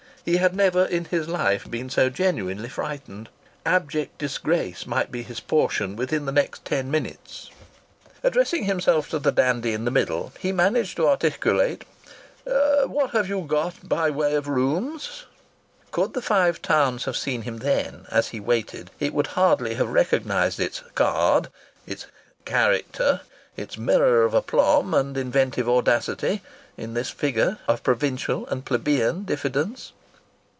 [0.23, 3.27] He had never in his life been so genuinely frightened.
[3.65, 7.49] Abject disgrace might be his portion within the next ten seconds.
[8.21, 11.85] Addressing himself to the dandy in the middle he managed to articulate:
[12.85, 15.25] "What have you got in the way of rooms?"
[15.89, 19.89] Could the Five Towns have seen him then, as he waited, it would hardly have
[19.89, 21.47] recognized its "card,"
[21.87, 22.05] its
[22.45, 23.21] character,
[23.57, 26.43] its mirror of aplomb and inventive audacity,
[26.77, 29.93] in this figure of provincial and plebeian diffidence.